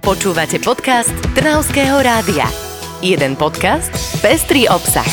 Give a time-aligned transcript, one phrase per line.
[0.00, 2.48] Počúvate podcast Trnavského rádia.
[3.04, 3.92] Jeden podcast,
[4.24, 5.04] pestrý obsah.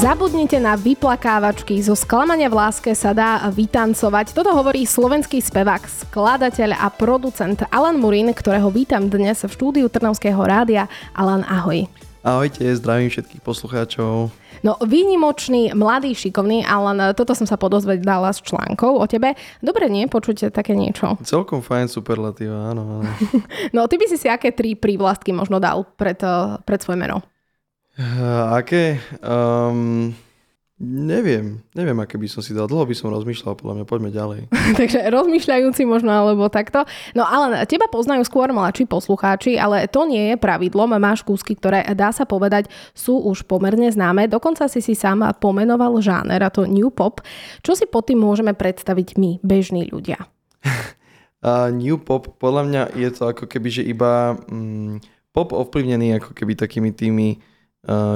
[0.00, 4.32] Zabudnite na vyplakávačky, zo sklamania v láske sa dá vytancovať.
[4.32, 10.40] Toto hovorí slovenský spevák, skladateľ a producent Alan Murin, ktorého vítam dnes v štúdiu Trnavského
[10.40, 10.88] rádia.
[11.12, 11.84] Alan, ahoj.
[12.20, 14.28] Ahojte, zdravím všetkých poslucháčov.
[14.60, 19.32] No, výnimočný, mladý, šikovný, ale toto som sa podozvedala z článkov o tebe.
[19.64, 20.04] Dobre, nie?
[20.04, 21.16] Počujete také niečo?
[21.24, 23.00] Celkom fajn superlatíva, áno.
[23.00, 23.08] áno.
[23.76, 27.24] no, ty by si si aké tri prívlastky možno dal pred, eh, pred svoje meno?
[27.96, 29.00] Uh, aké?
[29.24, 30.12] Um,
[30.80, 32.64] Neviem, neviem, aké by som si dal.
[32.64, 34.40] Dlho by som rozmýšľal, podľa mňa, poďme ďalej.
[34.80, 36.88] Takže rozmýšľajúci možno, alebo takto.
[37.12, 40.96] No ale teba poznajú skôr mladší poslucháči, ale to nie je pravidlom.
[40.96, 44.24] Máš kúsky, ktoré, dá sa povedať, sú už pomerne známe.
[44.24, 47.20] Dokonca si si sám pomenoval žáner, a to New Pop.
[47.60, 50.32] Čo si pod tým môžeme predstaviť my, bežní ľudia?
[51.44, 55.04] uh, new Pop, podľa mňa je to ako keby, že iba mm,
[55.36, 57.36] pop ovplyvnený ako keby takými tými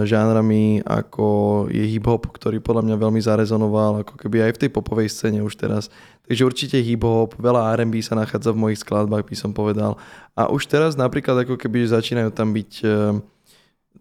[0.05, 1.27] žánrami ako
[1.73, 5.57] je hip-hop, ktorý podľa mňa veľmi zarezonoval ako keby aj v tej popovej scéne už
[5.57, 5.89] teraz.
[6.29, 9.97] Takže určite hip-hop, veľa R&B sa nachádza v mojich skladbách, by som povedal.
[10.37, 12.71] A už teraz napríklad ako keby začínajú tam byť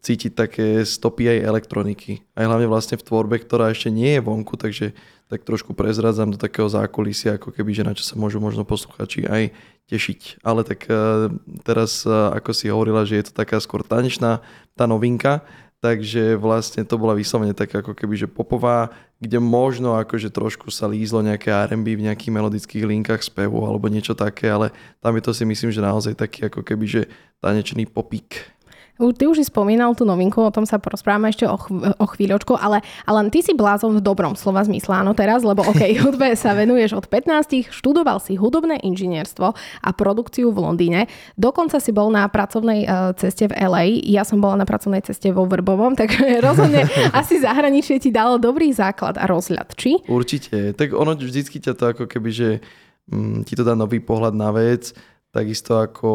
[0.01, 2.25] cítiť také stopy aj elektroniky.
[2.33, 4.97] Aj hlavne vlastne v tvorbe, ktorá ešte nie je vonku, takže
[5.31, 9.25] tak trošku prezradzam do takého zákulisia, ako keby, že na čo sa môžu možno posluchači
[9.25, 9.49] aj
[9.89, 10.45] tešiť.
[10.45, 11.31] Ale tak uh,
[11.65, 14.43] teraz, uh, ako si hovorila, že je to taká skôr tanečná
[14.77, 15.41] tá novinka,
[15.83, 18.87] takže vlastne to bola vyslovene taká ako keby, že popová,
[19.19, 24.15] kde možno akože trošku sa lízlo nejaké R&B v nejakých melodických linkách spevu alebo niečo
[24.15, 24.71] také, ale
[25.03, 27.01] tam je to si myslím, že naozaj taký ako keby, že
[27.43, 28.47] tanečný popík.
[28.93, 32.53] Ty už si spomínal tú novinku, o tom sa porozprávame ešte o, chv- o chvíľočku,
[32.53, 36.53] ale, ale ty si blázon v dobrom slova zmysle, áno teraz, lebo OK, hudbe sa
[36.53, 39.47] venuješ od 15, študoval si hudobné inžinierstvo
[39.81, 41.01] a produkciu v Londýne,
[41.33, 45.33] dokonca si bol na pracovnej uh, ceste v LA, ja som bola na pracovnej ceste
[45.33, 46.13] vo Vrbovom, tak
[46.45, 46.85] rozhodne
[47.17, 50.05] asi zahraničie ti dalo dobrý základ a rozhľad, či?
[50.05, 52.49] Určite, tak ono vždycky ťa to ako keby, že
[53.09, 54.93] mm, ti to dá nový pohľad na vec,
[55.33, 56.09] takisto ako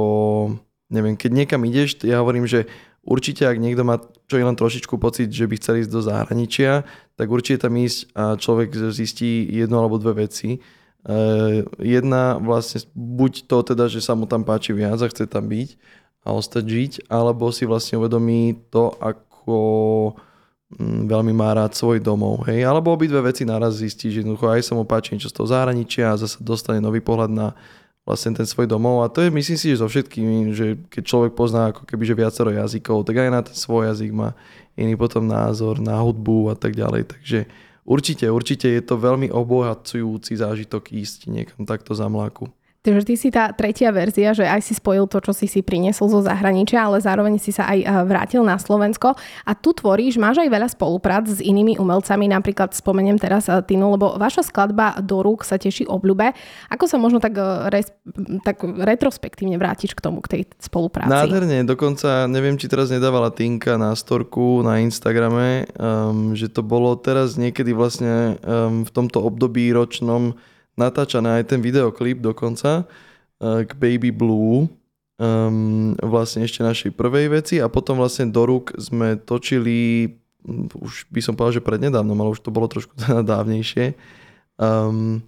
[0.89, 2.69] neviem, keď niekam ideš, ja hovorím, že
[3.05, 6.85] určite ak niekto má čo je len trošičku pocit, že by chcel ísť do zahraničia,
[7.17, 10.61] tak určite tam ísť a človek zistí jednu alebo dve veci.
[11.09, 15.49] Uh, jedna vlastne, buď to teda, že sa mu tam páči viac a chce tam
[15.49, 15.81] byť
[16.29, 19.57] a ostať žiť, alebo si vlastne uvedomí to, ako
[20.77, 24.61] mm, veľmi má rád svoj domov, hej, alebo obidve veci naraz zistí, že jednoducho aj
[24.69, 27.57] sa mu páči niečo z toho zahraničia a zase dostane nový pohľad na,
[28.09, 31.33] vlastne ten svoj domov a to je myslím si, že so všetkými, že keď človek
[31.37, 34.33] pozná ako keby že viacero jazykov, tak aj na ten svoj jazyk má
[34.81, 37.39] iný potom názor, na hudbu a tak ďalej, takže
[37.85, 42.49] určite, určite je to veľmi obohacujúci zážitok ísť niekam takto za mláku.
[42.89, 46.09] Takže ty si tá tretia verzia, že aj si spojil to, čo si si priniesol
[46.09, 49.13] zo zahraničia, ale zároveň si sa aj eh, vrátil na Slovensko
[49.45, 53.93] a tu tvoríš, máš aj veľa spoluprác s inými umelcami, napríklad spomeniem teraz eh, Tinu,
[53.93, 56.33] lebo vaša skladba do rúk sa teší obľúbe.
[56.73, 57.93] Ako sa možno tak, eh, res,
[58.41, 61.13] tak retrospektívne vrátiš k tomu, k tej spolupráci?
[61.13, 66.97] Nádherne, dokonca neviem, či teraz nedávala Tinka na storku na Instagrame, um, že to bolo
[66.97, 70.41] teraz niekedy vlastne um, v tomto období ročnom
[70.79, 74.71] natáčané aj ten videoklip dokonca uh, k Baby Blue,
[75.19, 80.15] um, vlastne ešte našej prvej veci a potom vlastne do rúk sme točili,
[80.79, 83.99] už by som povedal, že prednedávnom, ale už to bolo trošku teda dávnejšie.
[84.57, 85.21] Um,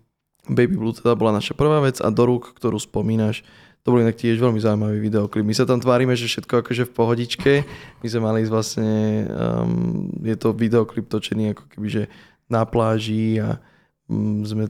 [0.49, 3.45] Baby Blue teda bola naša prvá vec a do rúk, ktorú spomínaš,
[3.81, 5.41] to bol inak tiež veľmi zaujímavý videoklip.
[5.41, 7.53] My sa tam tvárime, že všetko akože v pohodičke.
[8.05, 12.03] My sme mali vlastne, um, je to videoklip točený ako keby, že
[12.53, 13.57] na pláži a
[14.43, 14.67] sme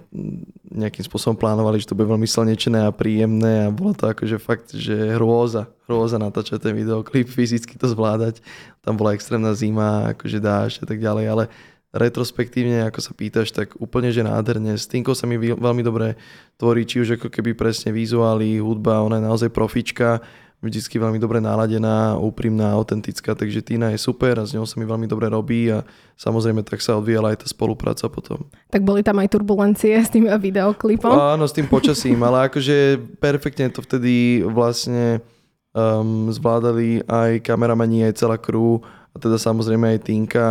[0.69, 4.77] nejakým spôsobom plánovali, že to bude veľmi slnečné a príjemné a bolo to akože fakt,
[4.77, 8.45] že hrôza, hrôza natáčať ten videoklip, fyzicky to zvládať.
[8.84, 11.45] Tam bola extrémna zima, akože dáš a tak ďalej, ale
[11.91, 14.79] retrospektívne, ako sa pýtaš, tak úplne, že nádherne.
[14.79, 16.15] S Tinkou sa mi veľmi dobre
[16.55, 20.23] tvorí, či už ako keby presne vizuály, hudba, ona je naozaj profička,
[20.61, 24.85] vždycky veľmi dobre naladená, úprimná, autentická, takže Tina je super a s ňou sa mi
[24.85, 25.81] veľmi dobre robí a
[26.21, 28.45] samozrejme tak sa odvíjala aj tá spolupráca potom.
[28.69, 31.11] Tak boli tam aj turbulencie s tým videoklipom?
[31.11, 35.25] Áno, s tým počasím, ale akože perfektne to vtedy vlastne
[35.73, 40.47] um, zvládali aj kameramani, aj celá crew a teda samozrejme aj Tinka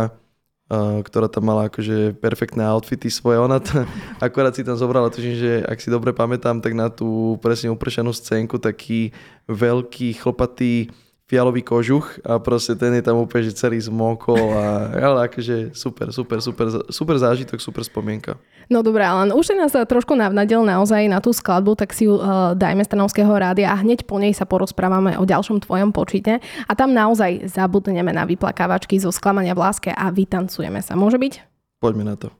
[0.70, 3.42] ktorá tam mala akože perfektné outfity svoje.
[3.42, 3.82] Ona to,
[4.22, 8.14] akorát si tam zobrala, tužím, že ak si dobre pamätám, tak na tú presne upršanú
[8.14, 9.10] scénku taký
[9.50, 10.94] veľký chlopatý
[11.30, 16.10] fialový kožuch a proste ten je tam úplne, že celý zmokol a ale akože super,
[16.10, 18.34] super, super, super zážitok, super spomienka.
[18.66, 22.18] No dobré, ale už si nás trošku navnadil naozaj na tú skladbu, tak si ju
[22.18, 26.72] uh, dajme Stanovského rádia a hneď po nej sa porozprávame o ďalšom tvojom počite a
[26.74, 30.98] tam naozaj zabudneme na vyplakávačky zo sklamania v láske a vytancujeme sa.
[30.98, 31.32] Môže byť?
[31.78, 32.34] Poďme na to.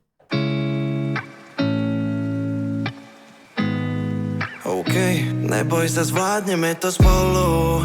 [4.71, 4.95] OK,
[5.51, 7.83] neboj sa, zvládneme to spolu.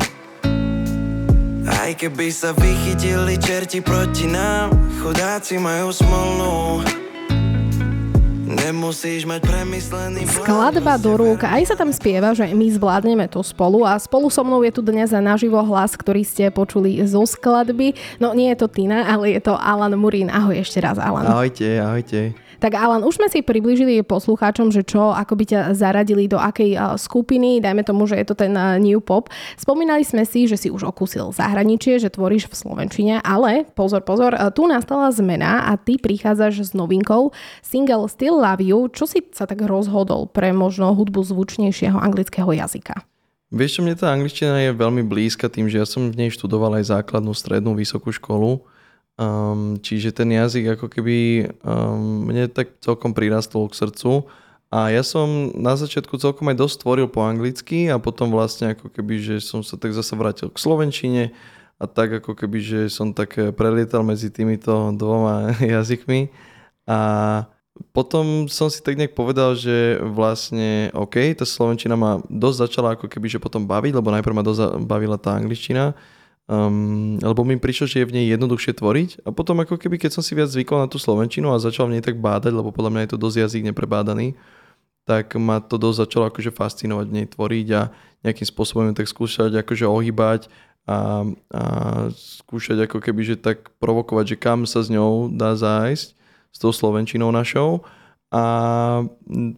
[1.86, 4.74] Aj keby sa vychytili čerti proti nám,
[5.06, 6.82] chudáci majú smolnú.
[8.50, 13.86] Nemusíš mať premyslený Skladba do rúk, aj sa tam spieva, že my zvládneme to spolu
[13.86, 17.94] a spolu so mnou je tu dnes naživo hlas, ktorý ste počuli zo skladby.
[18.18, 20.34] No nie je to Tina, ale je to Alan Murín.
[20.34, 21.30] Ahoj ešte raz, Alan.
[21.30, 22.34] Ahojte, ahojte.
[22.64, 26.98] Tak Alan, už sme si približili poslucháčom, že čo, ako by ťa zaradili do akej
[26.98, 29.28] skupiny, dajme tomu, že je to ten New Pop.
[29.60, 34.36] Spomínali sme si, že si už okúsil zahraničie, že tvoríš v Slovenčine, ale pozor, pozor,
[34.56, 38.88] tu nastala zmena a ty prichádzaš s novinkou single Still Love You.
[38.92, 43.04] Čo si sa tak rozhodol pre možno hudbu zvučnejšieho anglického jazyka?
[43.54, 46.82] Vieš čo, mne tá angličtina je veľmi blízka tým, že ja som v nej študoval
[46.82, 48.66] aj základnú, strednú, vysokú školu
[49.16, 54.28] Um, čiže ten jazyk ako keby um, mne tak celkom prirastol k srdcu.
[54.68, 58.92] A ja som na začiatku celkom aj dosť tvoril po anglicky a potom vlastne ako
[58.92, 61.24] keby, že som sa tak zase vrátil k slovenčine
[61.80, 66.28] a tak ako keby, že som tak prelietal medzi týmito dvoma jazykmi.
[66.84, 67.00] A
[67.96, 73.08] potom som si tak nejak povedal, že vlastne OK, tá slovenčina ma dosť začala ako
[73.08, 75.96] keby, že potom baviť, lebo najprv ma dosť bavila tá angličtina
[76.46, 79.26] Um, lebo mi prišlo, že je v nej jednoduchšie tvoriť.
[79.26, 81.98] A potom ako keby, keď som si viac zvykol na tú slovenčinu a začal v
[81.98, 84.38] nej tak bádať, lebo podľa mňa je to dosť jazyk neprebádaný,
[85.10, 87.82] tak ma to dosť začalo akože fascinovať v nej tvoriť a
[88.26, 90.50] nejakým spôsobom tak skúšať akože ohýbať
[90.86, 91.64] a, a
[92.14, 96.08] skúšať ako keby, že tak provokovať, že kam sa s ňou dá zájsť
[96.54, 97.86] s tou slovenčinou našou
[98.36, 98.44] a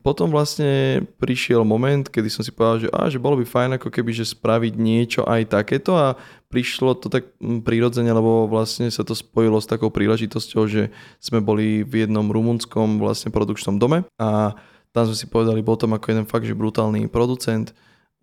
[0.05, 3.89] potom vlastne prišiel moment, kedy som si povedal, že, á, že bolo by fajn ako
[3.89, 6.13] keby, že spraviť niečo aj takéto a
[6.53, 11.81] prišlo to tak prirodzene, lebo vlastne sa to spojilo s takou príležitosťou, že sme boli
[11.81, 14.53] v jednom rumunskom vlastne produkčnom dome a
[14.93, 17.73] tam sme si povedali potom ako jeden fakt, že brutálny producent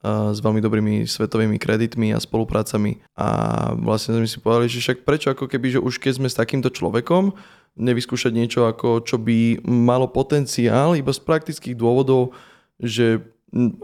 [0.04, 3.00] s veľmi dobrými svetovými kreditmi a spoluprácami.
[3.16, 3.28] A
[3.72, 6.68] vlastne sme si povedali, že však prečo ako keby, že už keď sme s takýmto
[6.68, 7.32] človekom,
[7.74, 12.36] nevyskúšať niečo, ako čo by malo potenciál iba z praktických dôvodov,
[12.78, 13.24] že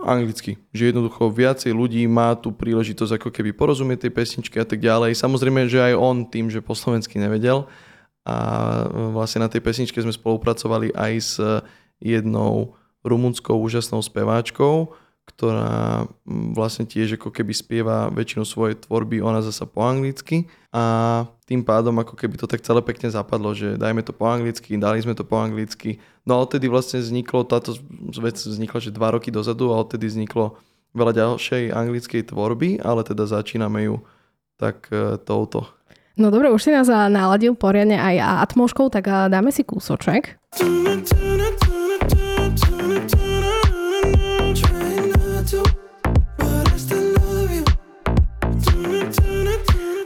[0.03, 4.83] anglicky, že jednoducho viacej ľudí má tú príležitosť ako keby porozumieť tej pesničky a tak
[4.83, 5.15] ďalej.
[5.15, 7.71] Samozrejme, že aj on tým, že po slovensky nevedel.
[8.27, 8.37] A
[9.15, 11.35] vlastne na tej pesničke sme spolupracovali aj s
[12.03, 12.75] jednou
[13.07, 14.93] rumunskou úžasnou speváčkou,
[15.31, 21.25] ktorá mm, vlastne tiež ako keby spieva väčšinu svojej tvorby, ona zasa po anglicky a
[21.47, 24.99] tým pádom ako keby to tak celé pekne zapadlo, že dajme to po anglicky, dali
[25.03, 26.03] sme to po anglicky.
[26.27, 27.79] No a odtedy vlastne vzniklo, táto
[28.19, 30.59] vec vznikla, že dva roky dozadu a odtedy vzniklo
[30.94, 34.03] veľa ďalšej anglickej tvorby, ale teda začíname ju
[34.59, 35.71] tak e, touto.
[36.19, 40.37] No dobre, už si nás naladil poriadne aj atmoškou, tak dáme si kúsoček.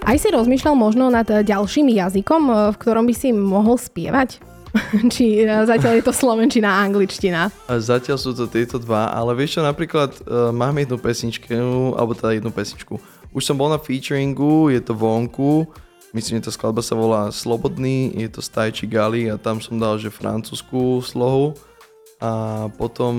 [0.05, 4.37] Aj si rozmýšľal možno nad ďalším jazykom, eh, v ktorom by si mohol spievať?
[5.17, 7.49] Či eh, zatiaľ je to slovenčina a angličtina?
[7.73, 12.37] Zatiaľ sú to tieto dva, ale vieš čo, napríklad uh, mám jednu pesničku, alebo teda
[12.37, 13.01] jednu pesničku.
[13.33, 15.73] Už som bol na featuringu, je to vonku,
[16.13, 19.97] myslím, že tá skladba sa volá Slobodný, je to Stajči Gali a tam som dal,
[19.97, 21.57] že francúzskú slohu
[22.25, 22.31] a
[22.81, 23.13] potom,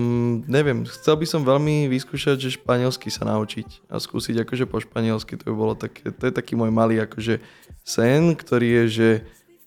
[0.50, 5.38] neviem, chcel by som veľmi vyskúšať, že španielsky sa naučiť a skúsiť akože po španielsky,
[5.38, 7.38] to by bolo také, to je taký môj malý akože
[7.86, 9.10] sen, ktorý je, že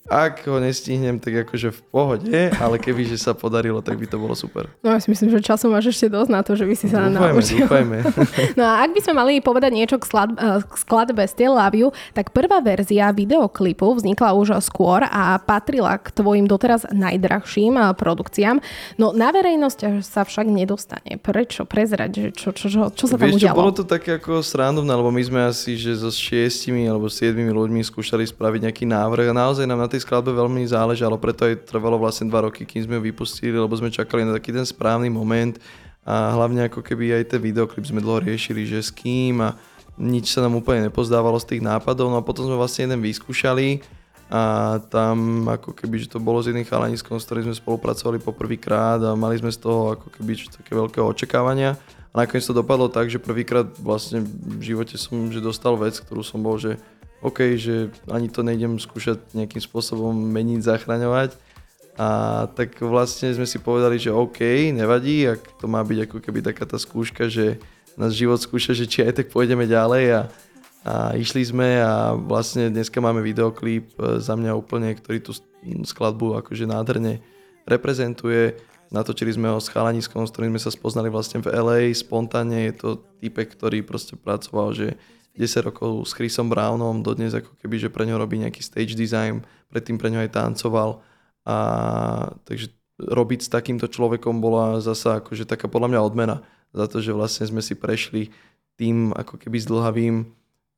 [0.09, 4.17] ak ho nestihnem, tak akože v pohode, ale keby že sa podarilo, tak by to
[4.17, 4.65] bolo super.
[4.81, 7.11] No ja si myslím, že času máš ešte dosť na to, že by si sa
[7.11, 7.57] dúfajme, naučil.
[7.67, 7.97] Dúfajme.
[8.57, 11.77] No a ak by sme mali povedať niečo k, slad, eh, k skladbe Still Love
[11.77, 11.87] You,
[12.17, 18.57] tak prvá verzia videoklipu vznikla už skôr a patrila k tvojim doteraz najdrahším eh, produkciám.
[18.97, 21.21] No na verejnosť sa však nedostane.
[21.21, 21.69] Prečo?
[21.69, 23.61] Prezrať, čo, čo, čo, čo sa tam Vieš, udialo?
[23.61, 27.85] bolo to také ako srandovné, lebo my sme asi, že so šiestimi alebo siedmimi ľuďmi
[27.85, 31.97] skúšali spraviť nejaký návrh a naozaj nám na tej skladbe veľmi záležalo, preto aj trvalo
[31.97, 35.57] vlastne dva roky, kým sme ju vypustili, lebo sme čakali na taký ten správny moment
[36.05, 39.57] a hlavne ako keby aj ten videoklip sme dlho riešili, že s kým a
[39.99, 43.83] nič sa nám úplne nepozdávalo z tých nápadov, no a potom sme vlastne jeden vyskúšali
[44.29, 49.01] a tam ako keby, že to bolo s jedným chalaniskom, s ktorým sme spolupracovali poprvýkrát
[49.01, 51.73] a mali sme z toho ako keby také veľké očakávania.
[52.13, 56.21] A nakoniec to dopadlo tak, že prvýkrát vlastne v živote som že dostal vec, ktorú
[56.21, 56.77] som bol, že
[57.19, 61.35] OK, že ani to nejdem skúšať nejakým spôsobom meniť, zachraňovať.
[61.99, 66.39] A tak vlastne sme si povedali, že OK, nevadí, ak to má byť ako keby
[66.39, 67.59] taká tá skúška, že
[67.99, 70.21] nás život skúša, že či aj tak pôjdeme ďalej a,
[70.87, 75.35] a išli sme a vlastne dneska máme videoklip e, za mňa úplne, ktorý tú
[75.83, 77.19] skladbu akože nádherne
[77.67, 78.55] reprezentuje.
[78.95, 82.73] Natočili sme ho s chalaniskom, s ktorým sme sa spoznali vlastne v LA, spontánne je
[82.79, 84.95] to typek, ktorý proste pracoval, že
[85.39, 89.47] 10 rokov s Chrisom Brownom, dodnes ako keby, že pre ňo robí nejaký stage design,
[89.71, 90.99] predtým pre ňo aj tancoval.
[91.47, 91.55] A
[92.43, 96.37] takže robiť s takýmto človekom bola zasa akože taká podľa mňa odmena
[96.75, 98.35] za to, že vlastne sme si prešli
[98.75, 100.15] tým ako keby zdlhavým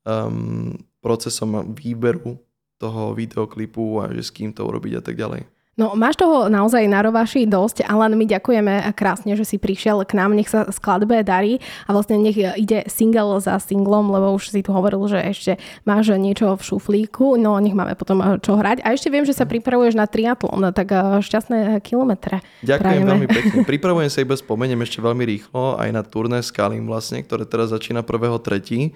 [0.05, 2.37] um, procesom výberu
[2.77, 5.49] toho videoklipu a že s kým to urobiť a tak ďalej.
[5.79, 10.19] No máš toho naozaj na rovaši dosť, ale my ďakujeme krásne, že si prišiel k
[10.19, 14.59] nám, nech sa skladbe darí a vlastne nech ide single za singlom, lebo už si
[14.67, 15.51] tu hovoril, že ešte
[15.87, 18.83] máš niečo v šuflíku, no nech máme potom eh, čo hrať.
[18.83, 22.43] A ešte viem, že sa pripravuješ na triatlon, tak eh, šťastné kilometre.
[22.67, 23.07] Ďakujem prajeme.
[23.07, 23.59] veľmi pekne.
[23.71, 28.03] Pripravujem sa iba spomeniem ešte veľmi rýchlo aj na turné Skalim vlastne, ktoré teraz začína
[28.03, 28.91] 1.3.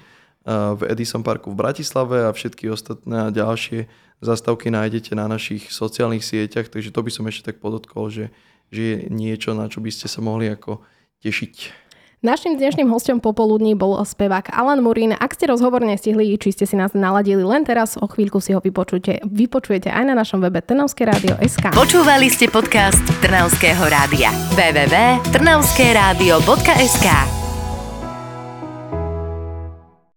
[0.45, 3.89] V Edison Parku v Bratislave a všetky ostatné a ďalšie
[4.21, 8.29] zastavky nájdete na našich sociálnych sieťach, takže to by som ešte tak podotkol, že,
[8.69, 10.85] že je niečo, na čo by ste sa mohli ako
[11.25, 11.85] tešiť.
[12.25, 15.13] Našim dnešným hostom popoludní bol spevák Alan Murín.
[15.13, 18.61] Ak ste rozhovor nestihli, či ste si nás naladili len teraz, o chvíľku si ho
[18.65, 21.77] vypočujete, vypočujete aj na našom webe Trnavské rádio SK.
[21.77, 27.34] Počúvali ste podcast Trnavského rádia www.trnavskeradio.sk